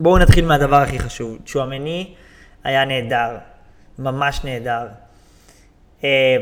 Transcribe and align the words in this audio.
בואו 0.00 0.18
נתחיל 0.18 0.46
מהדבר 0.46 0.76
הכי 0.76 0.98
חשוב. 0.98 1.38
צ'ואמני 1.46 2.14
היה 2.64 2.84
נהדר, 2.84 3.36
ממש 3.98 4.40
נהדר. 4.44 4.86
אה, 6.04 6.36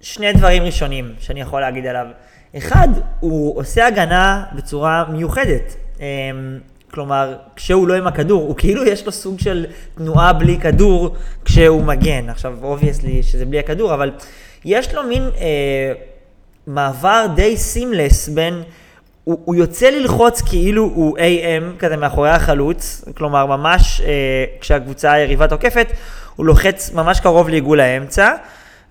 שני 0.00 0.32
דברים 0.32 0.62
ראשונים 0.62 1.14
שאני 1.18 1.40
יכול 1.40 1.60
להגיד 1.60 1.86
עליו. 1.86 2.06
אחד, 2.56 2.88
הוא 3.20 3.58
עושה 3.58 3.86
הגנה 3.86 4.44
בצורה 4.52 5.04
מיוחדת. 5.08 5.76
אה, 6.00 6.06
כלומר, 6.90 7.36
כשהוא 7.56 7.88
לא 7.88 7.94
עם 7.94 8.06
הכדור, 8.06 8.42
הוא 8.42 8.56
כאילו 8.56 8.84
יש 8.84 9.06
לו 9.06 9.12
סוג 9.12 9.40
של 9.40 9.66
תנועה 9.94 10.32
בלי 10.32 10.58
כדור 10.60 11.16
כשהוא 11.44 11.82
מגן. 11.82 12.28
עכשיו, 12.28 12.58
obviously 12.62 13.22
שזה 13.22 13.46
בלי 13.46 13.58
הכדור, 13.58 13.94
אבל 13.94 14.10
יש 14.64 14.94
לו 14.94 15.02
מין 15.02 15.22
אה, 15.22 15.92
מעבר 16.66 17.26
די 17.34 17.56
seamless 17.56 18.28
בין... 18.28 18.62
הוא, 19.26 19.38
הוא 19.44 19.54
יוצא 19.54 19.90
ללחוץ 19.90 20.40
כאילו 20.40 20.82
הוא 20.82 21.18
AM 21.18 21.78
כזה 21.78 21.96
מאחורי 21.96 22.30
החלוץ, 22.30 23.04
כלומר 23.16 23.46
ממש 23.46 24.00
אה, 24.00 24.44
כשהקבוצה 24.60 25.12
היריבה 25.12 25.48
תוקפת, 25.48 25.92
הוא 26.36 26.46
לוחץ 26.46 26.90
ממש 26.94 27.20
קרוב 27.20 27.48
לעיגול 27.48 27.80
האמצע, 27.80 28.32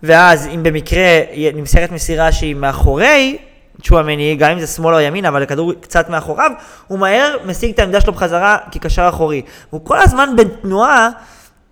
ואז 0.03 0.47
אם 0.47 0.63
במקרה 0.63 1.19
נמסרת 1.53 1.91
מסירה 1.91 2.31
שהיא 2.31 2.55
מאחורי 2.55 3.37
צ'ואמני, 3.83 4.35
גם 4.35 4.51
אם 4.51 4.59
זה 4.59 4.67
שמאל 4.67 4.93
או 4.93 4.99
ימין, 4.99 5.25
אבל 5.25 5.43
הכדור 5.43 5.73
קצת 5.81 6.09
מאחוריו, 6.09 6.51
הוא 6.87 6.99
מהר 6.99 7.37
משיג 7.45 7.73
את 7.73 7.79
העמדה 7.79 8.01
שלו 8.01 8.13
בחזרה 8.13 8.57
כקשר 8.71 9.09
אחורי. 9.09 9.41
הוא 9.69 9.81
כל 9.85 9.99
הזמן 9.99 10.29
בתנועה 10.37 11.09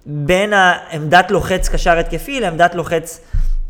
בין 0.05 0.53
העמדת 0.53 1.31
לוחץ 1.31 1.69
קשר 1.69 1.97
התקפי 1.97 2.39
לעמדת 2.39 2.75
לוחץ, 2.75 3.19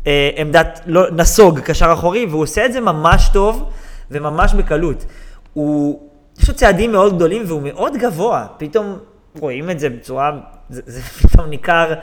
אה, 0.06 0.30
עמדת 0.36 0.80
לא, 0.86 1.10
נסוג 1.10 1.60
קשר 1.60 1.92
אחורי, 1.92 2.26
והוא 2.26 2.42
עושה 2.42 2.66
את 2.66 2.72
זה 2.72 2.80
ממש 2.80 3.28
טוב 3.32 3.70
וממש 4.10 4.54
בקלות. 4.54 5.04
הוא, 5.52 6.08
יש 6.38 6.48
לו 6.48 6.54
צעדים 6.54 6.92
מאוד 6.92 7.16
גדולים 7.16 7.42
והוא 7.46 7.62
מאוד 7.62 7.96
גבוה, 7.96 8.46
פתאום 8.56 8.98
רואים 9.38 9.70
את 9.70 9.80
זה 9.80 9.88
בצורה, 9.90 10.30
זה, 10.70 10.82
זה 10.86 11.02
פתאום 11.28 11.46
ניכר, 11.46 11.94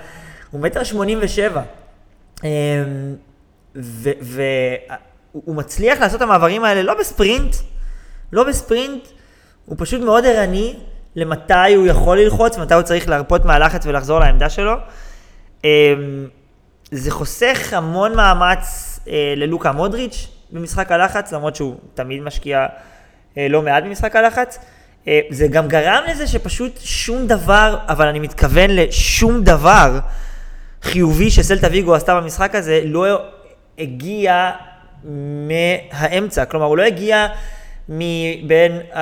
הוא 0.52 0.62
מטר 0.62 0.84
שמונים 0.84 1.18
ושבע. 1.22 1.62
אמ, 2.44 2.50
והוא 3.76 5.56
מצליח 5.56 6.00
לעשות 6.00 6.18
את 6.18 6.22
המעברים 6.22 6.64
האלה 6.64 6.84
לא 6.84 7.00
בספרינט, 7.00 7.56
לא 8.32 8.44
בספרינט, 8.44 9.08
הוא 9.66 9.76
פשוט 9.80 10.02
מאוד 10.02 10.26
ערני 10.26 10.76
למתי 11.16 11.76
הוא 11.76 11.88
יכול 11.88 12.20
ללחוץ, 12.20 12.58
מתי 12.58 12.74
הוא 12.74 12.82
צריך 12.82 13.10
להרפות 13.10 13.46
מהלחץ 13.46 13.86
ולחזור 13.86 14.20
לעמדה 14.20 14.50
שלו. 14.50 14.74
אמ, 15.64 15.70
זה 16.92 17.12
חוסך 17.12 17.74
המון 17.74 18.16
מאמץ 18.16 19.00
אה, 19.08 19.34
ללוקה 19.38 19.72
מודריץ' 19.72 20.28
במשחק 20.52 20.92
הלחץ, 20.92 21.34
למרות 21.34 21.56
שהוא 21.56 21.76
תמיד 21.94 22.22
משקיע 22.22 22.66
אה, 23.38 23.48
לא 23.50 23.62
מעט 23.62 23.84
במשחק 23.84 24.16
הלחץ. 24.16 24.60
אה, 25.08 25.20
זה 25.30 25.48
גם 25.48 25.68
גרם 25.68 26.04
לזה 26.12 26.28
שפשוט 26.28 26.80
שום 26.84 27.28
דבר, 27.28 27.78
אבל 27.88 28.08
אני 28.08 28.20
מתכוון 28.20 28.70
לשום 28.70 29.44
דבר 29.44 30.00
חיובי 30.82 31.32
שסלטה 31.32 31.68
ויגו 31.72 31.96
עשתה 31.96 32.16
במשחק 32.16 32.56
הזה, 32.56 32.82
לא 32.86 33.22
הגיע 33.80 34.52
מהאמצע. 35.04 36.46
כלומר, 36.46 36.66
הוא 36.66 36.78
לא 36.78 36.84
הגיע 36.84 37.28
מבין 37.90 38.80
uh, 38.92 38.98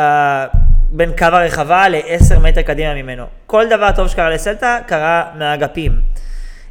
בין 0.91 1.11
קו 1.17 1.25
הרחבה 1.25 1.89
ל-10 1.89 2.39
מטר 2.39 2.61
קדימה 2.61 2.93
ממנו. 2.93 3.23
כל 3.45 3.69
דבר 3.69 3.91
טוב 3.91 4.07
שקרה 4.07 4.29
לסלטה 4.29 4.79
קרה 4.87 5.23
מהאגפים. 5.35 5.91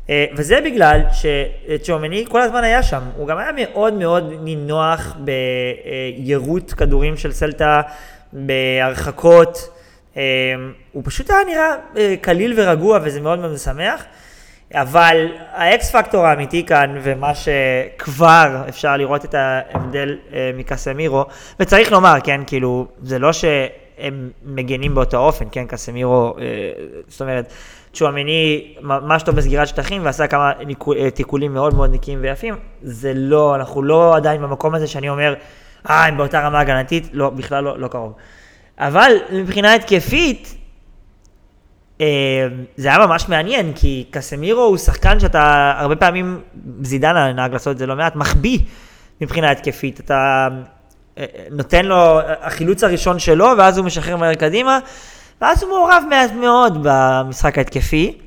Uh, 0.08 0.10
וזה 0.36 0.60
בגלל 0.64 1.00
שצ'ומני 1.12 2.24
כל 2.28 2.40
הזמן 2.40 2.64
היה 2.64 2.82
שם. 2.82 3.02
הוא 3.16 3.26
גם 3.26 3.38
היה 3.38 3.50
מאוד 3.56 3.94
מאוד 3.94 4.32
נינוח 4.40 5.16
ביירוט 5.18 6.74
כדורים 6.76 7.16
של 7.16 7.32
סלטה, 7.32 7.82
בהרחקות. 8.32 9.68
Uh, 10.14 10.18
הוא 10.92 11.02
פשוט 11.06 11.30
היה 11.30 11.38
נראה 11.46 12.16
קליל 12.16 12.54
ורגוע 12.56 12.98
וזה 13.02 13.20
מאוד 13.20 13.38
מאוד 13.38 13.52
משמח. 13.52 14.04
אבל 14.74 15.28
האקס 15.52 15.90
פקטור 15.90 16.26
האמיתי 16.26 16.66
כאן, 16.66 16.98
ומה 17.02 17.32
שכבר 17.34 18.62
אפשר 18.68 18.96
לראות 18.96 19.24
את 19.24 19.34
ההבדל 19.34 20.16
אה, 20.32 20.50
מקסמירו, 20.54 21.24
וצריך 21.60 21.92
לומר, 21.92 22.14
כן, 22.24 22.40
כאילו, 22.46 22.86
זה 23.02 23.18
לא 23.18 23.30
שהם 23.98 24.30
מגנים 24.44 24.94
באותו 24.94 25.16
אופן, 25.16 25.44
כן, 25.52 25.66
קסמירו, 25.66 26.34
אה, 26.38 26.44
זאת 27.08 27.20
אומרת, 27.20 27.52
צ'ואמיני 27.92 28.74
ממש 28.82 29.22
טוב 29.22 29.36
בסגירת 29.36 29.68
שטחים 29.68 30.04
ועשה 30.04 30.26
כמה 30.26 30.52
אה, 30.96 31.10
תיקולים 31.10 31.54
מאוד 31.54 31.74
מאוד 31.74 31.94
נקיים 31.94 32.18
ויפים, 32.22 32.54
זה 32.82 33.12
לא, 33.14 33.54
אנחנו 33.54 33.82
לא 33.82 34.16
עדיין 34.16 34.42
במקום 34.42 34.74
הזה 34.74 34.86
שאני 34.86 35.08
אומר, 35.08 35.34
אה, 35.90 36.06
הם 36.06 36.16
באותה 36.16 36.40
רמה 36.40 36.60
הגנתית, 36.60 37.08
לא, 37.12 37.30
בכלל 37.30 37.64
לא, 37.64 37.78
לא 37.78 37.88
קרוב. 37.88 38.12
אבל 38.78 39.12
מבחינה 39.32 39.74
התקפית, 39.74 40.54
אמ, 42.00 42.06
זה 42.76 42.88
היה 42.88 43.06
ממש 43.06 43.28
מעניין, 43.28 43.72
כי 43.74 44.04
קסמירו 44.10 44.62
הוא 44.62 44.76
שחקן 44.76 45.20
שאתה, 45.20 45.74
הרבה 45.76 45.96
פעמים, 45.96 46.40
זידן 46.82 47.32
נהג 47.36 47.52
לעשות 47.52 47.72
את 47.72 47.78
זה 47.78 47.86
לא 47.86 47.96
מעט, 47.96 48.16
מחביא 48.16 48.58
מבחינה 49.20 49.50
התקפית. 49.50 50.00
אתה 50.00 50.48
אה, 50.52 50.77
נותן 51.50 51.84
לו 51.84 52.20
החילוץ 52.40 52.84
הראשון 52.84 53.18
שלו, 53.18 53.46
ואז 53.58 53.78
הוא 53.78 53.86
משחרר 53.86 54.16
מהר 54.16 54.34
קדימה, 54.34 54.78
ואז 55.40 55.62
הוא 55.62 55.70
מעורב 55.70 56.02
מעט 56.10 56.32
מאוד 56.32 56.78
במשחק 56.82 57.58
ההתקפי, 57.58 58.18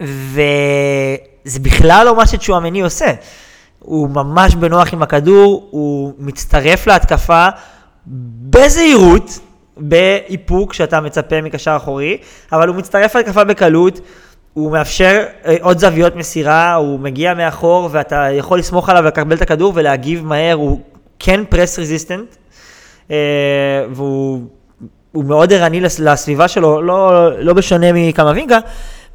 וזה 0.00 1.60
בכלל 1.62 2.02
לא 2.06 2.16
מה 2.16 2.26
שצ'ואמני 2.26 2.80
עושה. 2.80 3.12
הוא 3.78 4.08
ממש 4.10 4.54
בנוח 4.54 4.92
עם 4.92 5.02
הכדור, 5.02 5.68
הוא 5.70 6.12
מצטרף 6.18 6.86
להתקפה 6.86 7.48
בזהירות, 8.50 9.38
באיפוק 9.76 10.72
שאתה 10.72 11.00
מצפה 11.00 11.40
מקשר 11.40 11.76
אחורי, 11.76 12.18
אבל 12.52 12.68
הוא 12.68 12.76
מצטרף 12.76 13.16
להתקפה 13.16 13.44
בקלות, 13.44 14.00
הוא 14.52 14.72
מאפשר 14.72 15.24
אה, 15.46 15.56
עוד 15.60 15.78
זוויות 15.78 16.16
מסירה, 16.16 16.74
הוא 16.74 17.00
מגיע 17.00 17.34
מאחור 17.34 17.88
ואתה 17.92 18.28
יכול 18.32 18.58
לסמוך 18.58 18.88
עליו 18.88 19.04
לקבל 19.04 19.36
את 19.36 19.42
הכדור 19.42 19.72
ולהגיב 19.76 20.24
מהר, 20.24 20.54
הוא 20.54 20.80
כן 21.18 21.44
פרס 21.44 21.78
רזיסטנט, 21.78 22.36
אה, 23.10 23.16
והוא 23.90 24.44
מאוד 25.14 25.52
ערני 25.52 25.80
לסביבה 25.80 26.48
שלו, 26.48 26.82
לא, 26.82 27.30
לא 27.38 27.52
בשונה 27.52 27.86
מקמבינגה, 27.92 28.58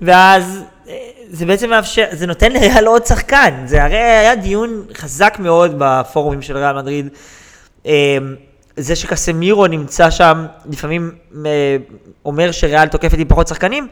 ואז 0.01 0.63
אה, 0.88 0.97
זה 1.29 1.45
בעצם 1.45 1.69
מאפשר, 1.69 2.06
זה 2.12 2.28
נותן 2.28 2.51
לריאל 2.51 2.85
עוד 2.88 3.06
שחקן, 3.06 3.63
זה 3.66 3.84
הרי 3.84 3.97
היה 3.97 4.35
דיון 4.35 4.85
חזק 4.94 5.38
מאוד 5.39 5.75
בפורומים 5.78 6.41
של 6.41 6.57
ריאל 6.57 6.75
מדריד. 6.75 7.09
זה 8.78 8.95
שקסמירו 8.95 9.68
נמצא 9.68 10.09
שם, 10.09 10.45
לפעמים 10.69 11.12
אה, 11.45 11.78
אומר 12.25 12.51
שריאל 12.51 12.88
תוקפת 12.88 13.18
עם 13.18 13.28
פחות 13.28 13.47
שחקנים, 13.47 13.88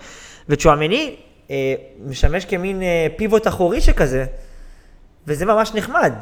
וצ'ואמני 0.50 1.16
אה, 1.52 1.74
משמש 2.06 2.46
כמין 2.46 2.82
אה, 2.82 3.08
פיבוט 3.18 3.48
אחורי 3.48 3.82
שכזה, 3.82 4.26
וזה 5.28 5.46
ממש 5.46 5.74
נחמד. 5.74 6.14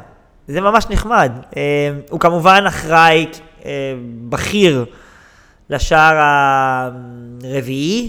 זה 0.48 0.60
ממש 0.60 0.86
נחמד. 0.90 1.32
אה, 1.56 1.62
הוא 2.10 2.20
כמובן 2.20 2.64
אחראי 2.68 3.26
אה, 3.64 3.70
בכיר 4.28 4.84
לשער 5.70 6.16
הרביעי, 7.44 8.08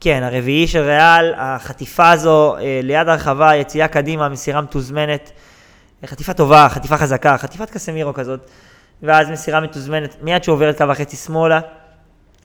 כן, 0.00 0.22
הרביעי 0.22 0.66
של 0.66 0.80
ריאל, 0.80 1.34
החטיפה 1.36 2.10
הזו 2.10 2.56
אה, 2.56 2.80
ליד 2.82 3.08
הרחבה, 3.08 3.56
יציאה 3.56 3.88
קדימה, 3.88 4.28
מסירה 4.28 4.60
מתוזמנת, 4.60 5.32
חטיפה 6.06 6.34
טובה, 6.34 6.68
חטיפה 6.70 6.96
חזקה, 6.96 7.38
חטיפת 7.38 7.70
קסמירו 7.70 8.14
כזאת. 8.14 8.50
ואז 9.02 9.30
מסירה 9.30 9.60
מתוזמנת 9.60 10.16
מיד 10.22 10.44
שעוברת 10.44 10.78
קו 10.78 10.84
החצי 10.84 11.16
שמאלה, 11.16 11.60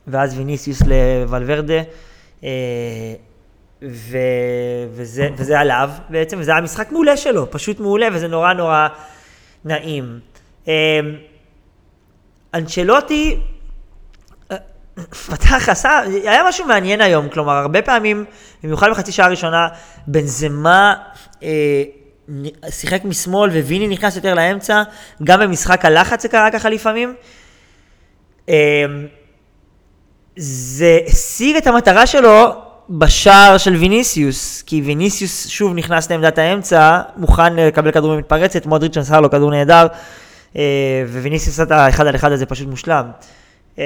ואז 0.07 0.37
ויניסיוס 0.37 0.81
לוולברדה, 0.81 1.81
אה, 2.43 2.49
ו... 3.81 4.17
וזה, 4.91 5.29
וזה 5.37 5.59
עליו 5.59 5.89
בעצם, 6.09 6.37
וזה 6.39 6.51
היה 6.51 6.61
משחק 6.61 6.91
מעולה 6.91 7.17
שלו, 7.17 7.51
פשוט 7.51 7.79
מעולה, 7.79 8.07
וזה 8.13 8.27
נורא 8.27 8.53
נורא 8.53 8.87
נעים. 9.67 10.19
אה, 10.67 10.99
אנצ'לוטי 12.53 13.39
אה, 14.51 14.57
פתח, 15.27 15.69
עשה, 15.69 15.99
היה 16.23 16.43
משהו 16.47 16.65
מעניין 16.65 17.01
היום, 17.01 17.29
כלומר, 17.29 17.53
הרבה 17.53 17.81
פעמים, 17.81 18.25
במיוחד 18.63 18.89
בחצי 18.91 19.11
שעה 19.11 19.25
הראשונה, 19.25 19.67
בנזמה 20.07 20.95
אה, 21.43 21.83
שיחק 22.69 23.05
משמאל 23.05 23.49
וויני 23.49 23.87
נכנס 23.87 24.15
יותר 24.15 24.33
לאמצע, 24.33 24.83
גם 25.23 25.39
במשחק 25.39 25.85
הלחץ 25.85 26.21
זה 26.21 26.27
קרה 26.29 26.51
ככה 26.51 26.69
לפעמים. 26.69 27.15
אמ, 28.49 28.53
זה 30.35 30.99
השיג 31.07 31.55
את 31.55 31.67
המטרה 31.67 32.07
שלו 32.07 32.66
בשער 32.89 33.57
של 33.57 33.75
ויניסיוס, 33.75 34.61
כי 34.61 34.81
ויניסיוס 34.81 35.47
שוב 35.47 35.73
נכנס 35.75 36.11
לעמדת 36.11 36.37
האמצע, 36.37 37.01
מוכן 37.17 37.55
לקבל 37.55 37.91
כדור 37.91 38.15
במתפרצת, 38.15 38.65
מודריץ' 38.65 38.97
נסע 38.97 39.19
לו 39.19 39.29
כדור 39.29 39.51
נהדר, 39.51 39.87
אה, 40.55 41.03
וויניסיוס 41.07 41.53
עשה 41.53 41.63
את 41.63 41.71
האחד 41.71 42.07
על 42.07 42.15
אחד 42.15 42.31
הזה 42.31 42.45
פשוט 42.45 42.67
מושלם. 42.67 43.05
אמ, 43.77 43.83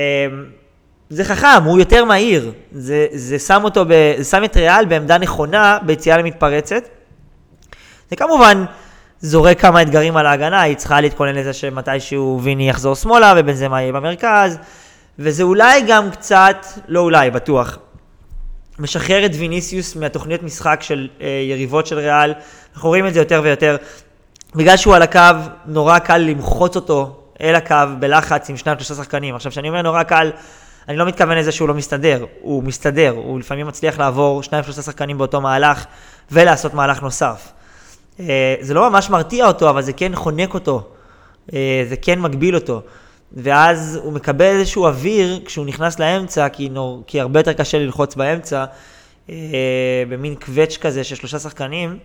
זה 1.10 1.26
חכם, 1.26 1.64
הוא 1.66 1.80
יותר 1.80 2.06
מהיר, 2.06 2.52
זה, 2.72 3.08
זה 3.12 3.40
שם 3.40 3.62
אותו, 3.64 3.86
ב, 3.86 4.14
זה 4.18 4.24
שם 4.24 4.44
את 4.44 4.58
ריאל 4.58 4.86
בעמדה 4.86 5.18
נכונה 5.18 5.78
ביציאה 5.86 6.18
למתפרצת. 6.18 6.84
זה 8.10 8.16
כמובן 8.16 8.66
זורק 9.20 9.60
כמה 9.60 9.82
אתגרים 9.82 10.18
על 10.18 10.26
ההגנה, 10.26 10.62
היא 10.62 10.76
צריכה 10.76 11.02
להתכונן 11.02 11.36
לזה 11.36 11.54
שמתישהו 11.54 12.40
ויני 12.44 12.70
יחזור 12.70 12.96
שמאלה 12.96 13.34
ובנזמה 13.38 13.82
יהיה 13.82 13.94
במרכז, 13.94 14.58
וזה 15.20 15.44
אולי 15.44 15.82
גם 15.88 16.12
קצת, 16.12 16.66
לא 16.88 17.00
אולי, 17.00 17.32
בטוח, 17.32 17.78
משחרר 18.82 19.26
את 19.26 19.32
ויניסיוס 19.34 19.96
מהתוכניות 19.96 20.44
משחק 20.44 20.80
של 20.82 21.08
אה, 21.22 21.28
יריבות 21.50 21.88
של 21.88 21.98
ריאל, 22.00 22.34
אנחנו 22.74 22.90
רואים 22.90 23.08
את 23.08 23.14
זה 23.14 23.20
יותר 23.20 23.42
ויותר. 23.44 23.78
בגלל 24.56 24.78
שהוא 24.78 24.96
על 24.96 25.02
הקו, 25.02 25.20
נורא 25.66 26.00
קל 26.00 26.18
למחוץ 26.18 26.76
אותו 26.76 27.16
אל 27.42 27.56
הקו 27.56 27.76
בלחץ 28.00 28.50
עם 28.50 28.58
שניים 28.58 28.80
שלושה 28.80 29.04
שחקנים. 29.04 29.36
עכשיו, 29.36 29.52
כשאני 29.52 29.70
אומר 29.70 29.82
נורא 29.82 30.04
קל, 30.04 30.32
אני 30.90 30.98
לא 30.98 31.06
מתכוון 31.06 31.38
לזה 31.38 31.52
שהוא 31.52 31.68
לא 31.68 31.74
מסתדר, 31.74 32.26
הוא 32.42 32.64
מסתדר, 32.64 33.10
הוא 33.10 33.40
לפעמים 33.40 33.68
מצליח 33.68 34.00
לעבור 34.00 34.44
שניים 34.44 34.64
שלושה 34.64 34.82
שחקנים 34.82 35.18
באותו 35.18 35.42
מהלך 35.42 35.86
ולעשות 36.32 36.74
מהלך 36.74 37.02
נוסף. 37.02 37.52
אה, 38.20 38.56
זה 38.60 38.74
לא 38.74 38.90
ממש 38.90 39.10
מרתיע 39.10 39.48
אותו, 39.48 39.70
אבל 39.70 39.82
זה 39.82 39.94
כן 39.94 40.16
חונק 40.16 40.54
אותו, 40.54 40.90
אה, 41.54 41.86
זה 41.90 41.96
כן 41.96 42.20
מגביל 42.20 42.56
אותו. 42.56 42.82
ואז 43.34 44.00
הוא 44.04 44.14
מקבל 44.14 44.46
איזשהו 44.46 44.86
אוויר 44.86 45.40
כשהוא 45.46 45.66
נכנס 45.66 46.00
לאמצע, 46.00 46.50
כי, 46.50 46.70
נור, 46.70 47.04
כי 47.08 47.20
הרבה 47.20 47.40
יותר 47.40 47.54
קשה 47.54 47.80
ללחוץ 47.80 48.16
באמצע, 48.16 48.66
אה, 49.30 50.04
במין 50.10 50.36
קווץ' 50.36 50.78
כזה 50.78 51.04
של 51.04 51.16
שלושה 51.16 51.40
שחקנים, 51.40 51.98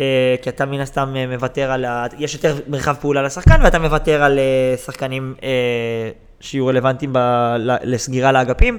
אה, 0.00 0.34
כי 0.42 0.50
אתה 0.50 0.66
מן 0.66 0.80
הסתם 0.80 1.16
אה, 1.16 1.26
מוותר 1.26 1.70
על 1.70 1.84
ה... 1.84 2.06
יש 2.18 2.34
יותר 2.34 2.56
מרחב 2.68 2.94
פעולה 3.00 3.22
לשחקן, 3.22 3.60
ואתה 3.62 3.78
מוותר 3.78 4.22
על 4.22 4.38
אה, 4.38 4.76
שחקנים 4.76 5.34
אה, 5.42 6.10
שיהיו 6.40 6.66
רלוונטיים 6.66 7.12
ב... 7.12 7.18
לסגירה 7.82 8.32
לאגפים, 8.32 8.78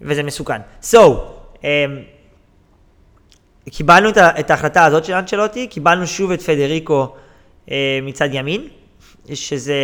וזה 0.00 0.22
מסוכן. 0.22 0.60
So, 0.82 0.96
אה, 1.64 1.84
קיבלנו 3.70 4.08
את, 4.08 4.18
את 4.18 4.50
ההחלטה 4.50 4.84
הזאת 4.84 5.04
של 5.04 5.12
אנצ'לוטי, 5.12 5.66
קיבלנו 5.66 6.06
שוב 6.06 6.30
את 6.30 6.42
פדריקו 6.42 7.14
אה, 7.70 7.98
מצד 8.02 8.28
ימין, 8.32 8.68
שזה 9.34 9.74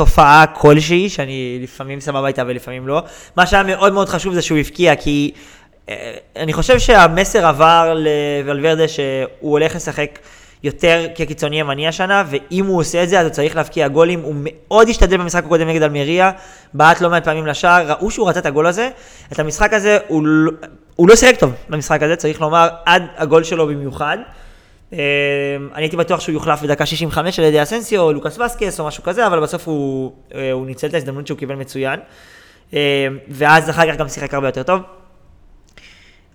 תופעה 0.00 0.44
כלשהי, 0.46 1.08
שאני 1.08 1.58
לפעמים 1.62 2.00
סבבה 2.00 2.28
איתה 2.28 2.42
ולפעמים 2.46 2.88
לא. 2.88 3.02
מה 3.36 3.46
שהיה 3.46 3.62
מאוד 3.62 3.92
מאוד 3.92 4.08
חשוב 4.08 4.34
זה 4.34 4.42
שהוא 4.42 4.58
הבקיע, 4.58 4.96
כי 4.96 5.30
אה, 5.88 6.14
אני 6.36 6.52
חושב 6.52 6.78
שהמסר 6.78 7.46
עבר 7.46 7.94
לוולברדה 7.96 8.88
שהוא 8.88 9.28
הולך 9.40 9.74
לשחק 9.74 10.18
יותר 10.62 11.06
כקיצוני 11.14 11.60
ימני 11.60 11.88
השנה, 11.88 12.24
ואם 12.30 12.66
הוא 12.66 12.80
עושה 12.80 13.02
את 13.02 13.08
זה 13.08 13.20
אז 13.20 13.26
הוא 13.26 13.32
צריך 13.32 13.56
להבקיע 13.56 13.88
גולים. 13.88 14.20
הוא 14.20 14.34
מאוד 14.42 14.88
השתדל 14.88 15.16
במשחק 15.16 15.44
הקודם 15.44 15.68
נגד 15.68 15.82
אלמריה, 15.82 16.30
בעט 16.74 17.00
לא 17.00 17.10
מעט 17.10 17.24
פעמים 17.24 17.46
לשער, 17.46 17.92
ראו 17.92 18.10
שהוא 18.10 18.28
רצה 18.28 18.40
את 18.40 18.46
הגול 18.46 18.66
הזה. 18.66 18.90
את 19.32 19.38
המשחק 19.38 19.72
הזה 19.72 19.98
הוא, 20.08 20.22
לא- 20.26 20.52
הוא 20.96 21.08
לא 21.08 21.16
שיחק 21.16 21.36
טוב 21.38 21.52
במשחק 21.68 22.02
הזה, 22.02 22.16
צריך 22.16 22.40
לומר, 22.40 22.68
עד 22.86 23.02
הגול 23.16 23.44
שלו 23.44 23.66
במיוחד. 23.66 24.18
אמ, 24.92 24.98
אני 25.74 25.82
הייתי 25.82 25.96
בטוח 25.96 26.20
שהוא 26.20 26.32
יוחלף 26.32 26.62
בדקה 26.62 26.86
65 26.86 27.38
על 27.38 27.44
ידי 27.44 27.62
אסנסיו 27.62 28.00
או 28.00 28.12
לוקאס 28.12 28.38
וסקס 28.38 28.80
או 28.80 28.86
משהו 28.86 29.02
כזה, 29.02 29.26
אבל 29.26 29.40
בסוף 29.40 29.68
הוא, 29.68 30.12
אה, 30.34 30.52
הוא 30.52 30.66
ניצל 30.66 30.86
את 30.86 30.94
ההזדמנות 30.94 31.26
שהוא 31.26 31.38
קיבל 31.38 31.54
מצוין. 31.54 32.00
אמ, 32.72 32.78
ואז 33.28 33.70
אחר 33.70 33.92
כך 33.92 33.98
גם 33.98 34.08
שיחק 34.08 34.34
הרבה 34.34 34.48
יותר 34.48 34.62
טוב. 34.62 34.82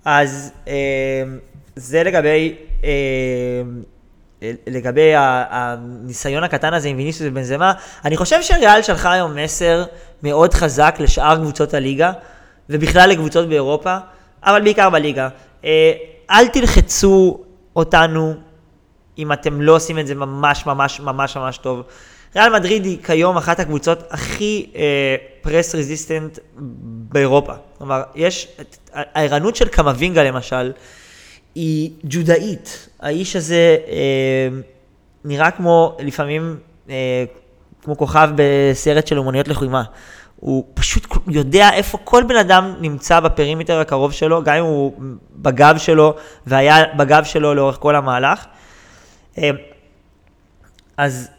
אז 0.05 0.51
אמ, 0.67 0.73
זה 1.75 2.03
לגבי, 2.03 2.55
לגבי 4.67 5.11
הניסיון 5.15 6.43
הקטן 6.43 6.73
הזה 6.73 6.87
עם 6.87 6.97
ויניסוס 6.97 7.27
ובנזמה. 7.27 7.73
אני 8.05 8.17
חושב 8.17 8.41
שריאל 8.41 8.81
שלחה 8.81 9.11
היום 9.11 9.35
מסר 9.35 9.83
מאוד 10.23 10.53
חזק 10.53 10.95
לשאר 10.99 11.35
קבוצות 11.35 11.73
הליגה, 11.73 12.11
ובכלל 12.69 13.09
לקבוצות 13.09 13.49
באירופה, 13.49 13.97
אבל 14.43 14.61
בעיקר 14.61 14.89
בליגה. 14.89 15.29
אה, 15.65 15.91
אל 16.31 16.47
תלחצו 16.47 17.39
אותנו 17.75 18.33
אם 19.17 19.31
אתם 19.31 19.61
לא 19.61 19.75
עושים 19.75 19.99
את 19.99 20.07
זה 20.07 20.15
ממש 20.15 20.65
ממש 20.65 20.99
ממש 20.99 21.37
ממש 21.37 21.57
טוב. 21.57 21.83
ריאל 22.35 22.53
מדריד 22.53 22.85
היא 22.85 23.03
כיום 23.03 23.37
אחת 23.37 23.59
הקבוצות 23.59 24.03
הכי 24.09 24.71
פרס 25.41 25.75
uh, 25.75 25.77
רזיסטנט 25.77 26.39
באירופה. 27.09 27.53
כלומר, 27.77 28.03
יש, 28.15 28.47
הערנות 28.93 29.55
של 29.55 29.67
קמבינגה 29.67 30.23
למשל, 30.23 30.71
היא 31.55 31.91
ג'ודאית. 32.03 32.89
האיש 32.99 33.35
הזה 33.35 33.77
uh, 33.85 33.89
נראה 35.25 35.51
כמו, 35.51 35.97
לפעמים, 35.99 36.57
uh, 36.87 36.91
כמו 37.83 37.97
כוכב 37.97 38.29
בסרט 38.35 39.07
של 39.07 39.17
אומנויות 39.17 39.47
לחימה. 39.47 39.83
הוא 40.35 40.65
פשוט 40.73 41.07
יודע 41.27 41.69
איפה 41.73 41.97
כל 42.03 42.23
בן 42.23 42.35
אדם 42.35 42.73
נמצא 42.79 43.19
בפרימטר 43.19 43.79
הקרוב 43.79 44.11
שלו, 44.11 44.43
גם 44.43 44.55
אם 44.55 44.63
הוא 44.63 44.93
בגב 45.35 45.77
שלו 45.77 46.13
והיה 46.47 46.83
בגב 46.97 47.23
שלו 47.23 47.53
לאורך 47.53 47.77
כל 47.79 47.95
המהלך. 47.95 48.45
אה, 49.37 49.51
אז, 50.97 51.29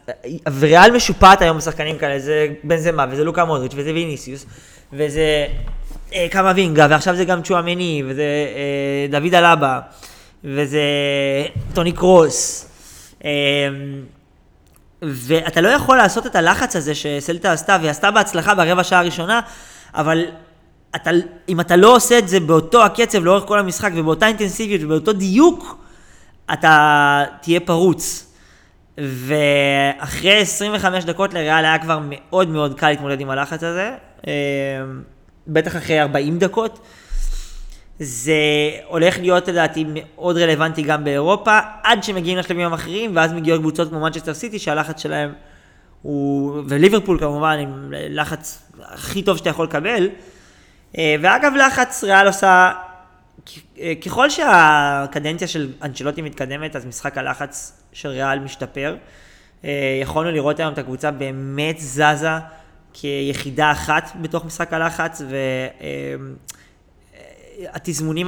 וריאל 0.58 0.96
משופעת 0.96 1.42
היום 1.42 1.56
בשחקנים 1.56 1.98
כאלה, 1.98 2.18
זה 2.18 2.46
בנזמה, 2.64 3.06
וזה 3.10 3.24
לוקה 3.24 3.44
מודריץ', 3.44 3.72
וזה 3.74 3.92
ויניסיוס, 3.92 4.46
וזה 4.92 5.46
אה, 6.14 6.26
קמה 6.30 6.52
וינגה, 6.56 6.86
ועכשיו 6.90 7.16
זה 7.16 7.24
גם 7.24 7.42
צ'ואמני, 7.42 8.02
וזה 8.06 8.22
אה, 8.22 9.20
דוד 9.20 9.34
אלבה, 9.34 9.80
וזה 10.44 10.80
טוני 11.74 11.92
קרוס. 11.92 12.68
אה, 13.24 13.30
ואתה 15.02 15.60
לא 15.60 15.68
יכול 15.68 15.96
לעשות 15.96 16.26
את 16.26 16.36
הלחץ 16.36 16.76
הזה 16.76 16.94
שסלטה 16.94 17.52
עשתה, 17.52 17.76
והיא 17.80 17.90
עשתה 17.90 18.10
בהצלחה 18.10 18.54
ברבע 18.54 18.84
שעה 18.84 19.00
הראשונה, 19.00 19.40
אבל 19.94 20.24
אתה, 20.96 21.10
אם 21.48 21.60
אתה 21.60 21.76
לא 21.76 21.96
עושה 21.96 22.18
את 22.18 22.28
זה 22.28 22.40
באותו 22.40 22.84
הקצב 22.84 23.24
לאורך 23.24 23.44
כל 23.44 23.58
המשחק, 23.58 23.90
ובאותה 23.94 24.26
אינטנסיביות 24.26 24.82
ובאותו 24.84 25.12
דיוק, 25.12 25.78
אתה 26.52 27.24
תהיה 27.40 27.60
פרוץ. 27.60 28.26
ואחרי 28.98 30.40
25 30.40 31.04
דקות 31.04 31.34
לריאל 31.34 31.64
היה 31.64 31.78
כבר 31.78 31.98
מאוד 32.02 32.48
מאוד 32.48 32.78
קל 32.78 32.88
להתמודד 32.88 33.20
עם 33.20 33.30
הלחץ 33.30 33.62
הזה, 33.62 33.94
אה, 34.26 34.32
בטח 35.46 35.76
אחרי 35.76 36.00
40 36.00 36.38
דקות. 36.38 36.78
זה 37.98 38.34
הולך 38.86 39.18
להיות 39.18 39.48
לדעתי 39.48 39.84
מאוד 39.88 40.36
רלוונטי 40.36 40.82
גם 40.82 41.04
באירופה, 41.04 41.58
עד 41.82 42.04
שמגיעים 42.04 42.38
לשלבים 42.38 42.72
האחרים, 42.72 43.16
ואז 43.16 43.32
מגיעות 43.32 43.60
קבוצות 43.60 43.88
כמו 43.88 44.00
מנצ'סטר 44.00 44.34
סיטי, 44.34 44.58
שהלחץ 44.58 45.02
שלהם 45.02 45.32
הוא, 46.02 46.62
וליברפול 46.68 47.18
כמובן, 47.18 47.58
עם 47.58 47.92
לחץ 47.92 48.72
הכי 48.82 49.22
טוב 49.22 49.36
שאתה 49.36 49.50
יכול 49.50 49.64
לקבל. 49.64 50.08
אה, 50.98 51.16
ואגב, 51.22 51.52
לחץ 51.66 52.04
ריאל 52.04 52.26
עושה, 52.26 52.72
ככל 54.04 54.30
שהקדנציה 54.30 55.48
של 55.48 55.72
אנצ'לוטי 55.82 56.22
מתקדמת, 56.22 56.76
אז 56.76 56.86
משחק 56.86 57.18
הלחץ 57.18 57.82
של 57.92 58.08
ריאל 58.08 58.38
משתפר. 58.38 58.96
אה, 59.64 59.98
יכולנו 60.02 60.30
לראות 60.30 60.60
היום 60.60 60.72
את 60.72 60.78
הקבוצה 60.78 61.10
באמת 61.10 61.78
זזה 61.78 62.28
כיחידה 62.92 63.72
אחת 63.72 64.10
בתוך 64.20 64.44
משחק 64.44 64.72
הלחץ, 64.72 65.22
ו... 65.28 65.36
אה, 65.80 66.16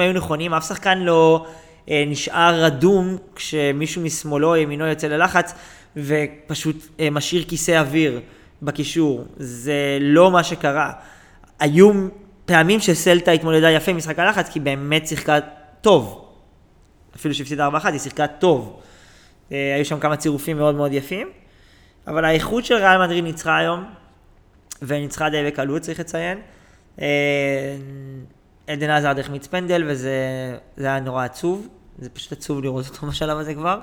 היו 0.01 0.13
נכונים, 0.13 0.55
אף 0.55 0.69
שחקן 0.69 0.99
לא 0.99 1.47
אה, 1.91 2.05
נשאר 2.07 2.65
רדום 2.65 3.17
כשמישהו 3.35 4.03
משמאלו 4.03 4.49
או 4.49 4.57
ימינו 4.57 4.87
יוצא 4.87 5.07
ללחץ 5.07 5.55
ופשוט 5.97 6.77
אה, 7.01 7.11
משאיר 7.11 7.45
כיסא 7.49 7.81
אוויר 7.81 8.21
בקישור. 8.63 9.25
זה 9.37 9.99
לא 10.01 10.31
מה 10.31 10.45
שקרה. 10.45 10.93
היו 11.61 11.93
פעמים 12.49 12.81
שסלטה 12.81 13.31
התמודדה 13.31 13.71
יפה 13.71 13.91
עם 13.91 13.97
משחק 13.97 14.19
הלחץ 14.19 14.49
כי 14.49 14.61
באמת 14.61 15.07
שיחקה 15.07 15.39
טוב. 15.81 16.25
אפילו 17.17 17.35
שהפסידה 17.35 17.69
4-1 17.69 17.89
היא 17.89 17.99
שיחקה 17.99 18.27
טוב. 18.27 18.81
אה, 19.53 19.75
היו 19.75 19.85
שם 19.85 20.01
כמה 20.01 20.17
צירופים 20.17 20.57
מאוד 20.57 20.75
מאוד 20.75 20.93
יפים. 20.93 21.29
אבל 22.07 22.25
האיכות 22.25 22.65
של 22.65 22.75
ריאל 22.75 22.99
מדריד 23.07 23.25
ניצחה 23.25 23.57
היום, 23.57 23.85
וניצחה 24.83 25.31
די 25.31 25.45
בקלות 25.47 25.83
צריך 25.83 26.01
לציין. 26.01 26.41
אה, 27.01 27.77
עדן 28.67 28.91
עזרד 28.91 29.19
החמיץ 29.19 29.47
פנדל, 29.47 29.85
וזה 29.87 30.13
היה 30.77 31.01
נורא 31.01 31.25
עצוב. 31.25 31.69
זה 31.99 32.11
פשוט 32.11 32.33
עצוב 32.33 32.63
לראות 32.63 32.87
אותו 32.89 33.07
בשלב 33.07 33.39
הזה 33.39 33.55
כבר. 33.55 33.81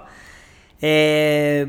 אה, 0.84 1.64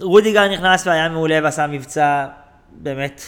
רודיגר 0.00 0.48
נכנס 0.48 0.86
והיה 0.86 1.08
מעולה 1.08 1.38
ועשה 1.42 1.66
מבצע, 1.66 2.26
באמת, 2.72 3.22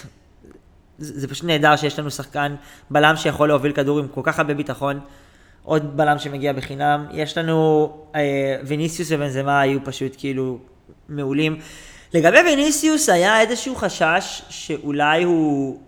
זה 1.01 1.29
פשוט 1.29 1.45
נהדר 1.45 1.77
שיש 1.77 1.99
לנו 1.99 2.11
שחקן 2.11 2.55
בלם 2.91 3.17
שיכול 3.17 3.49
להוביל 3.49 3.73
כדור 3.73 3.99
עם 3.99 4.09
כל 4.09 4.21
כך 4.25 4.39
הרבה 4.39 4.55
ביטחון. 4.55 5.01
עוד 5.63 5.97
בלם 5.97 6.19
שמגיע 6.19 6.53
בחינם. 6.53 7.07
יש 7.13 7.39
לנו, 7.39 7.91
אה, 8.15 8.57
ויניסיוס 8.65 9.09
ובנזמה 9.13 9.61
היו 9.61 9.85
פשוט 9.85 10.13
כאילו 10.19 10.59
מעולים. 11.09 11.59
לגבי 12.15 12.39
ויניסיוס 12.39 13.09
היה 13.09 13.41
איזשהו 13.41 13.77
חשש 13.77 14.43
שאולי 14.49 15.23
הוא 15.23 15.81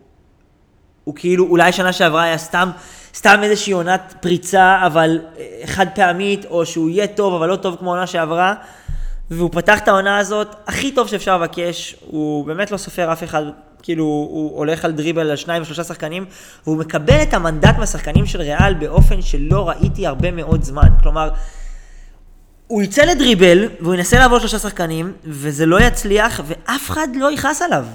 הוא 1.04 1.14
כאילו, 1.14 1.46
אולי 1.46 1.72
שנה 1.72 1.92
שעברה 1.92 2.22
היה 2.22 2.38
סתם, 2.38 2.70
סתם 3.14 3.40
איזושהי 3.42 3.72
עונת 3.72 4.14
פריצה, 4.20 4.82
אבל 4.86 5.20
אה, 5.38 5.66
חד 5.66 5.86
פעמית, 5.94 6.44
או 6.44 6.66
שהוא 6.66 6.90
יהיה 6.90 7.06
טוב, 7.06 7.34
אבל 7.34 7.48
לא 7.48 7.56
טוב 7.56 7.76
כמו 7.76 7.90
עונה 7.90 8.06
שעברה. 8.06 8.54
והוא 9.30 9.50
פתח 9.52 9.78
את 9.78 9.88
העונה 9.88 10.18
הזאת 10.18 10.54
הכי 10.66 10.92
טוב 10.92 11.08
שאפשר 11.08 11.38
לבקש, 11.38 11.96
הוא 12.00 12.46
באמת 12.46 12.70
לא 12.70 12.76
סופר 12.76 13.12
אף 13.12 13.24
אחד, 13.24 13.42
כאילו 13.82 14.04
הוא 14.04 14.58
הולך 14.58 14.84
על 14.84 14.92
דריבל 14.92 15.30
על 15.30 15.36
שניים 15.36 15.62
ושלושה 15.62 15.84
שחקנים, 15.84 16.24
והוא 16.66 16.76
מקבל 16.76 17.22
את 17.22 17.34
המנדט 17.34 17.78
מהשחקנים 17.78 18.26
של 18.26 18.40
ריאל 18.40 18.74
באופן 18.74 19.22
שלא 19.22 19.68
ראיתי 19.68 20.06
הרבה 20.06 20.30
מאוד 20.30 20.62
זמן. 20.62 20.88
כלומר, 21.02 21.30
הוא 22.66 22.82
יצא 22.82 23.04
לדריבל, 23.04 23.68
והוא 23.80 23.94
ינסה 23.94 24.18
לעבור 24.18 24.38
שלושה 24.38 24.58
שחקנים, 24.58 25.12
וזה 25.24 25.66
לא 25.66 25.80
יצליח, 25.80 26.40
ואף 26.46 26.90
אחד 26.90 27.08
לא 27.14 27.32
יכעס 27.32 27.62
עליו. 27.62 27.86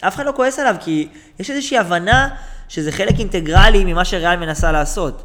אף 0.00 0.14
אחד 0.14 0.26
לא 0.26 0.32
כועס 0.36 0.58
עליו, 0.58 0.76
כי 0.80 1.08
יש 1.38 1.50
איזושהי 1.50 1.78
הבנה 1.78 2.28
שזה 2.68 2.92
חלק 2.92 3.18
אינטגרלי 3.18 3.84
ממה 3.84 4.04
שריאל 4.04 4.36
מנסה 4.36 4.72
לעשות. 4.72 5.24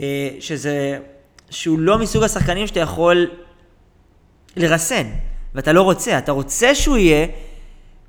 אה, 0.00 0.28
שזה, 0.40 0.98
שהוא 1.50 1.78
לא 1.78 1.98
מסוג 1.98 2.22
השחקנים 2.22 2.66
שאתה 2.66 2.80
יכול 2.80 3.30
לרסן, 4.56 5.06
ואתה 5.54 5.72
לא 5.72 5.82
רוצה, 5.82 6.18
אתה 6.18 6.32
רוצה 6.32 6.74
שהוא 6.74 6.96
יהיה 6.96 7.26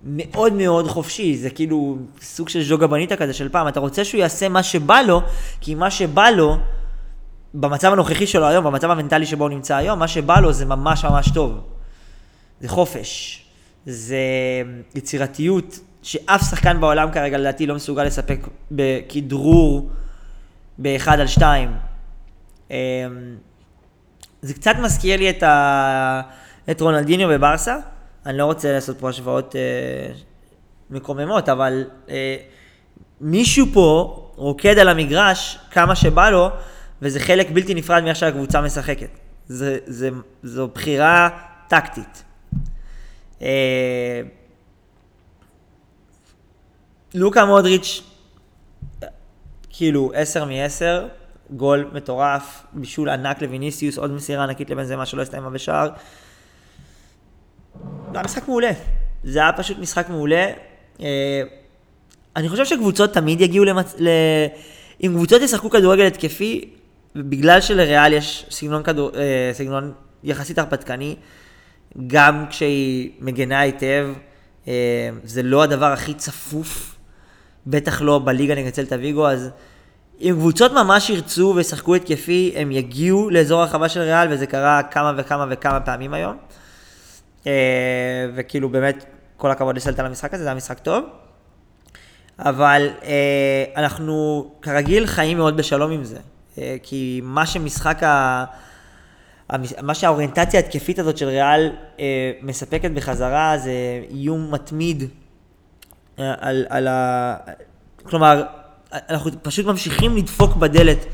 מאוד 0.04 0.54
מאוד 0.54 0.88
חופשי, 0.88 1.38
זה 1.38 1.50
כאילו 1.50 1.98
סוג 2.22 2.50
של 2.50 2.64
ז'וגה 2.64 2.88
בניטה 2.88 3.16
כזה 3.16 3.34
של 3.34 3.50
פעם, 3.50 3.68
אתה 3.68 3.80
רוצה 3.80 4.06
שהוא 4.06 4.20
יעשה 4.20 4.50
מה 4.50 4.64
שבא 4.64 5.02
לו, 5.02 5.22
כי 5.62 5.76
מה 5.76 5.92
שבא 5.92 6.30
לו, 6.30 6.58
במצב 7.54 7.94
הנוכחי 7.94 8.28
שלו 8.28 8.48
היום, 8.48 8.66
במצב 8.66 8.92
המנטלי 8.92 9.26
שבו 9.26 9.44
הוא 9.44 9.50
נמצא 9.50 9.76
היום, 9.76 10.00
מה 10.00 10.08
שבא 10.08 10.40
לו 10.40 10.54
זה 10.54 10.66
ממש 10.66 11.06
ממש 11.06 11.32
טוב. 11.32 11.60
זה 12.62 12.68
חופש, 12.68 13.44
זה 13.86 14.18
יצירתיות, 14.96 15.80
שאף 16.02 16.50
שחקן 16.50 16.82
בעולם 16.82 17.12
כרגע 17.12 17.38
לדעתי 17.38 17.66
לא 17.66 17.76
מסוגל 17.76 18.04
לספק 18.04 18.48
בכדרור 18.72 19.90
באחד 20.78 21.20
על 21.20 21.28
שתיים. 21.28 21.72
אמ, 22.72 22.76
זה 24.42 24.54
קצת 24.54 24.76
מזכיר 24.82 25.20
לי 25.20 25.30
את, 25.30 25.44
ה... 25.44 26.22
את 26.72 26.82
רונלדיניו 26.82 27.30
בברסה. 27.30 27.78
אני 28.26 28.38
לא 28.38 28.46
רוצה 28.46 28.72
לעשות 28.72 29.00
פה 29.00 29.10
השוואות 29.10 29.56
אה, 29.56 30.14
מקוממות, 30.90 31.50
אבל 31.50 31.84
אה, 32.10 32.38
מישהו 33.22 33.66
פה 33.74 34.16
רוקד 34.36 34.78
על 34.78 34.90
המגרש 34.90 35.60
כמה 35.72 35.96
שבא 35.96 36.30
לו, 36.30 36.50
וזה 37.02 37.20
חלק 37.20 37.52
בלתי 37.52 37.74
נפרד 37.74 38.04
מאיך 38.04 38.18
שהקבוצה 38.18 38.62
משחקת. 38.62 39.10
זה, 39.48 39.78
זה, 39.86 40.10
זו 40.44 40.68
בחירה 40.68 41.30
טקטית. 41.68 42.24
אה, 43.42 44.22
לוקה 47.14 47.46
מודריץ', 47.46 48.02
כאילו 49.70 50.12
10 50.16 50.46
מ-10, 50.46 50.84
גול 51.52 51.90
מטורף, 51.94 52.64
בישול 52.74 53.10
ענק 53.10 53.42
לויניסיוס, 53.42 53.98
עוד 53.98 54.12
מסירה 54.12 54.44
ענקית 54.44 54.70
לבן 54.70 54.84
זמה 54.84 55.06
שלא 55.06 55.22
הסתיימה 55.22 55.50
בשער. 55.50 55.90
היה 58.14 58.24
משחק 58.24 58.48
מעולה. 58.48 58.72
זה 59.24 59.40
היה 59.40 59.52
פשוט 59.54 59.78
משחק 59.80 60.10
מעולה. 60.10 60.48
אה, 61.02 61.42
אני 62.36 62.50
חושב 62.50 62.66
שקבוצות 62.66 63.14
תמיד 63.14 63.42
יגיעו 63.42 63.66
למצ... 63.66 63.96
ל... 64.00 64.10
אם 65.04 65.12
קבוצות 65.16 65.42
ישחקו 65.42 65.70
כדורגל 65.70 66.08
התקפי, 66.08 66.70
בגלל 67.16 67.62
שלריאל 67.62 68.14
יש 68.14 68.46
סגנון, 68.50 68.84
כדור... 68.84 69.12
אה, 69.16 69.52
סגנון 69.54 69.94
יחסית 70.24 70.60
הרפתקני, 70.60 71.16
גם 72.08 72.46
כשהיא 72.50 73.12
מגנה 73.20 73.60
היטב, 73.60 74.08
אה, 74.68 74.74
זה 75.24 75.44
לא 75.44 75.64
הדבר 75.64 75.86
הכי 75.86 76.14
צפוף, 76.14 76.96
בטח 77.68 78.02
לא 78.02 78.22
בליגה 78.26 78.56
נגד 78.56 78.70
צלטה 78.70 78.96
ויגו, 79.00 79.28
אז 79.28 79.50
אם 80.22 80.36
קבוצות 80.38 80.72
ממש 80.72 81.10
ירצו 81.10 81.54
וישחקו 81.56 81.96
התקפי, 81.96 82.54
הם 82.56 82.72
יגיעו 82.72 83.30
לאזור 83.30 83.62
הרחבה 83.62 83.90
של 83.90 84.00
ריאל, 84.00 84.28
וזה 84.32 84.46
קרה 84.46 84.84
כמה 84.84 85.14
וכמה 85.18 85.46
וכמה 85.50 85.80
פעמים 85.80 86.14
היום. 86.14 86.38
וכאילו 88.36 88.70
באמת, 88.70 89.06
כל 89.38 89.52
הכבוד 89.52 89.76
לסלטה 89.76 90.04
למשחק 90.04 90.34
הזה, 90.34 90.44
זה 90.44 90.50
היה 90.50 90.56
משחק 90.56 90.80
טוב. 90.80 91.06
אבל 92.40 92.90
אה, 93.04 93.64
אנחנו 93.76 94.48
כרגיל 94.62 95.08
חיים 95.08 95.38
מאוד 95.38 95.58
בשלום 95.58 95.92
עם 95.92 96.04
זה. 96.04 96.20
אה, 96.58 96.76
כי 96.84 97.22
מה 97.24 97.46
שמשחק 97.46 98.04
ה... 98.04 98.46
מה 99.82 99.94
שהאוריינטציה 99.94 100.60
התקפית 100.60 101.00
הזאת 101.00 101.18
של 101.18 101.28
ריאל 101.28 101.72
אה, 102.00 102.32
מספקת 102.42 102.92
בחזרה 102.92 103.58
זה 103.58 103.72
איום 104.12 104.52
מתמיד 104.52 105.04
אה, 106.20 106.34
על, 106.40 106.66
על 106.70 106.88
ה... 106.88 107.36
כלומר, 108.04 108.44
אנחנו 108.92 109.32
פשוט 109.42 109.66
ממשיכים 109.66 110.18
לדפוק 110.18 110.56
בדלת 110.56 111.06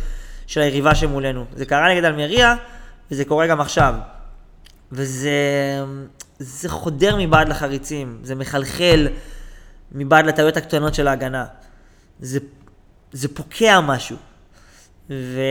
של 0.47 0.61
היריבה 0.61 0.95
שמולנו. 0.95 1.45
זה 1.53 1.65
קרה 1.65 1.93
נגד 1.93 2.03
אלמריה, 2.03 2.55
וזה 3.11 3.25
קורה 3.25 3.47
גם 3.47 3.61
עכשיו. 3.61 3.95
וזה 4.91 5.31
זה 6.39 6.69
חודר 6.69 7.15
מבעד 7.19 7.49
לחריצים, 7.49 8.19
זה 8.23 8.35
מחלחל 8.35 9.07
מבעד 9.91 10.25
לטעויות 10.25 10.57
הקטנות 10.57 10.95
של 10.95 11.07
ההגנה. 11.07 11.45
זה, 12.19 12.39
זה 13.11 13.27
פוקע 13.27 13.81
משהו. 13.81 14.17
ו... 15.09 15.41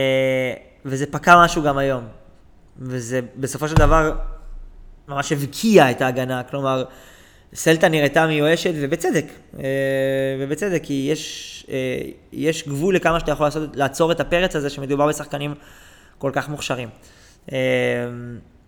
וזה 0.85 1.05
פקע 1.05 1.43
משהו 1.43 1.63
גם 1.63 1.77
היום. 1.77 2.03
וזה 2.79 3.19
בסופו 3.35 3.67
של 3.67 3.75
דבר 3.75 4.15
ממש 5.07 5.31
הבקיע 5.31 5.91
את 5.91 6.01
ההגנה. 6.01 6.43
כלומר, 6.43 6.83
סלטה 7.53 7.89
נראתה 7.89 8.27
מיואשת, 8.27 8.73
ובצדק. 8.75 9.25
אה, 9.59 9.63
ובצדק, 10.39 10.81
כי 10.83 11.07
יש, 11.11 11.65
אה, 11.69 12.01
יש 12.31 12.67
גבול 12.67 12.95
לכמה 12.95 13.19
שאתה 13.19 13.31
יכול 13.31 13.45
לעשות, 13.45 13.75
לעצור 13.75 14.11
את 14.11 14.19
הפרץ 14.19 14.55
הזה 14.55 14.69
שמדובר 14.69 15.07
בשחקנים 15.07 15.53
כל 16.17 16.31
כך 16.33 16.49
מוכשרים. 16.49 16.89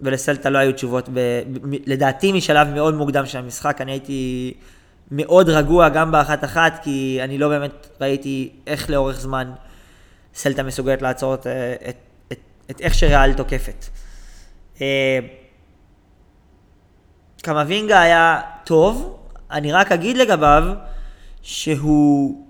ולסלטה 0.01 0.50
לא 0.50 0.58
היו 0.58 0.74
תשובות, 0.74 1.10
ב, 1.10 1.13
ב, 1.13 1.75
לדעתי 1.86 2.32
משלב 2.32 2.68
מאוד 2.68 2.96
מוקדם 2.96 3.25
של 3.25 3.38
המשחק, 3.38 3.82
אני 3.82 3.92
הייתי 3.92 4.54
מאוד 5.12 5.50
רגוע 5.50 5.89
גם 5.89 6.12
באחת 6.12 6.44
אחת, 6.44 6.80
כי 6.84 7.20
אני 7.24 7.38
לא 7.38 7.50
באמת 7.50 7.88
ראיתי 8.01 8.50
איך 8.68 8.89
לאורך 8.89 9.20
זמן 9.20 9.51
סלטה 10.34 10.63
מסוגלת 10.63 11.01
לעצור 11.01 11.34
את, 11.34 11.48
את, 11.89 11.96
את, 12.32 12.39
את 12.72 12.82
איך 12.82 12.94
שריאל 12.94 13.34
תוקפת. 13.34 13.86
אה, 14.82 15.20
קמבינגה 17.42 18.01
היה 18.01 18.42
טוב, 18.63 19.18
אני 19.51 19.72
רק 19.72 19.92
אגיד 19.92 20.18
לגביו 20.18 20.63
שהוא, 21.42 22.46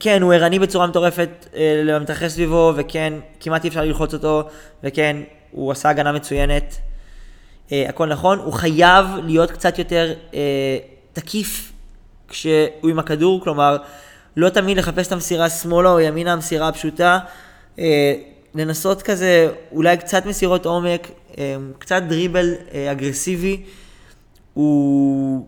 כן, 0.00 0.22
הוא 0.22 0.32
ערני 0.32 0.58
בצורה 0.58 0.86
מטורפת 0.86 1.46
אה, 1.54 1.82
למתרחש 1.84 2.32
סביבו, 2.32 2.72
וכן, 2.76 3.12
כמעט 3.40 3.64
אי 3.64 3.68
אפשר 3.68 3.84
ללחוץ 3.84 4.14
אותו, 4.14 4.48
וכן, 4.84 5.16
הוא 5.52 5.72
עשה 5.72 5.88
הגנה 5.88 6.12
מצוינת, 6.12 6.76
אה, 7.72 7.88
הכל 7.88 8.06
נכון, 8.06 8.38
הוא 8.38 8.52
חייב 8.52 9.06
להיות 9.24 9.50
קצת 9.50 9.78
יותר 9.78 10.14
אה, 10.34 10.78
תקיף 11.12 11.72
כשהוא 12.28 12.90
עם 12.90 12.98
הכדור, 12.98 13.40
כלומר, 13.44 13.76
לא 14.36 14.48
תמיד 14.48 14.76
לחפש 14.78 15.06
את 15.06 15.12
המסירה 15.12 15.50
שמאלה 15.50 15.90
או 15.90 16.00
ימינה, 16.00 16.32
המסירה 16.32 16.68
הפשוטה, 16.68 17.18
אה, 17.78 18.14
לנסות 18.54 19.02
כזה, 19.02 19.48
אולי 19.72 19.96
קצת 19.96 20.26
מסירות 20.26 20.66
עומק, 20.66 21.10
אה, 21.38 21.56
קצת 21.78 22.02
דריבל 22.08 22.54
אה, 22.74 22.92
אגרסיבי, 22.92 23.62
הוא... 24.54 25.46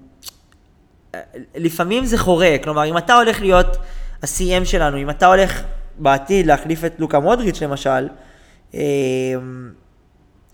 לפעמים 1.54 2.04
זה 2.04 2.18
חורה, 2.18 2.56
כלומר, 2.62 2.84
אם 2.84 2.98
אתה 2.98 3.14
הולך 3.14 3.40
להיות 3.40 3.76
ה-CM 4.22 4.64
שלנו, 4.64 4.96
אם 4.96 5.10
אתה 5.10 5.26
הולך 5.26 5.62
בעתיד 5.98 6.46
להחליף 6.46 6.84
את 6.84 6.94
לוקה 6.98 7.18
מודריץ' 7.18 7.62
למשל, 7.62 8.08
אה, 8.74 8.80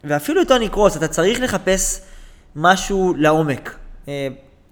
ואפילו 0.05 0.43
את 0.43 0.49
טוני 0.49 0.69
קרוס, 0.69 0.97
אתה 0.97 1.09
צריך 1.09 1.41
לחפש 1.41 2.01
משהו 2.57 3.15
לעומק. 3.17 3.77
אה, 4.09 4.29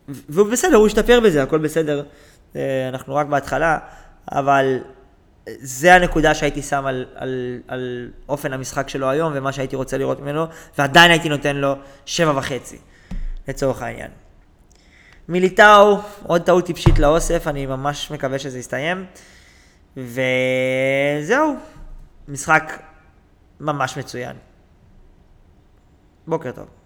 והוא 0.09 0.51
בסדר, 0.51 0.77
הוא 0.77 0.87
השתפר 0.87 1.21
בזה, 1.21 1.43
הכל 1.43 1.59
בסדר. 1.59 2.03
אה, 2.57 2.89
אנחנו 2.89 3.15
רק 3.15 3.27
בהתחלה, 3.27 3.79
אבל 4.33 4.79
זה 5.61 5.95
הנקודה 5.95 6.35
שהייתי 6.35 6.63
שם 6.63 6.87
על, 6.87 7.07
על, 7.15 7.61
על 7.69 8.11
אופן 8.29 8.53
המשחק 8.53 8.89
שלו 8.89 9.11
היום, 9.11 9.33
ומה 9.37 9.53
שהייתי 9.53 9.77
רוצה 9.77 9.99
לראות 9.99 10.21
ממנו, 10.21 10.47
ועדיין 10.79 11.11
הייתי 11.11 11.29
נותן 11.29 11.57
לו 11.57 11.75
שבע 12.07 12.39
וחצי, 12.39 12.79
לצורך 13.49 13.83
העניין. 13.83 14.11
מיליטאו, 15.29 15.99
עוד 16.27 16.43
טעות 16.43 16.67
טיפשית 16.67 16.99
לאוסף, 16.99 17.47
אני 17.47 17.67
ממש 17.67 18.11
מקווה 18.11 18.39
שזה 18.39 18.59
יסתיים. 18.59 19.07
וזהו, 19.97 21.57
משחק 22.29 22.83
ממש 23.61 23.97
מצוין. 23.97 24.37
בוקר 26.29 26.53
טוב. 26.53 26.78